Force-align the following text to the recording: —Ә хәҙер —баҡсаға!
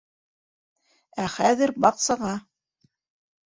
—Ә 1.23 1.27
хәҙер 1.35 1.77
—баҡсаға! 1.87 2.35